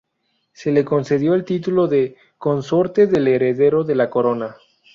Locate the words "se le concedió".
0.51-1.35